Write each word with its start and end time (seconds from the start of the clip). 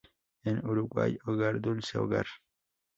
En 0.43 0.65
Uruguay, 0.67 1.15
"Hogar 1.25 1.61
Dulce 1.61 1.99
Hogar". 1.99 2.25